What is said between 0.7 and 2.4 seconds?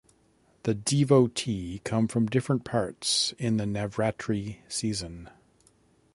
devotee come from